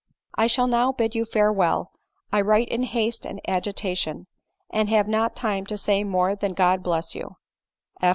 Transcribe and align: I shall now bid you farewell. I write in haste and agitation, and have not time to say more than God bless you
I 0.33 0.47
shall 0.47 0.65
now 0.65 0.91
bid 0.91 1.13
you 1.13 1.25
farewell. 1.25 1.91
I 2.31 2.41
write 2.41 2.69
in 2.69 2.81
haste 2.81 3.23
and 3.23 3.39
agitation, 3.47 4.25
and 4.71 4.89
have 4.89 5.07
not 5.07 5.35
time 5.35 5.63
to 5.67 5.77
say 5.77 6.03
more 6.03 6.33
than 6.35 6.53
God 6.53 6.81
bless 6.81 7.13
you 7.13 7.35